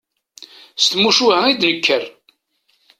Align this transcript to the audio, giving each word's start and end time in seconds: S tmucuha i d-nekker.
S 0.81 0.83
tmucuha 0.91 1.39
i 1.51 1.53
d-nekker. 1.61 2.03